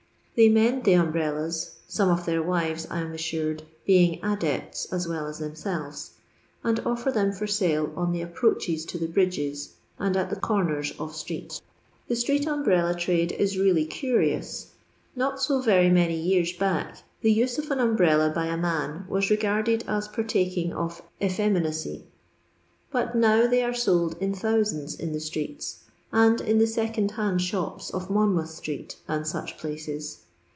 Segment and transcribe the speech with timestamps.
[0.33, 5.27] They mend the umbrellas— some of their wives, I am assured, being adepts as well
[5.27, 6.11] as themselves—
[6.63, 10.93] and offi;r them for sale on the approaches to the bridges, and at the comers
[10.97, 11.61] of streets.
[12.07, 14.71] The street umbrella trade is really curious.
[15.15, 19.29] Not so very many years back the use of an umbrella by a man Was
[19.29, 22.05] regarded as partaking of effeminacy,
[22.89, 27.41] but now they are sold in thousands in the streets, and in the second hand
[27.43, 30.17] shops of Monmouth street and such places.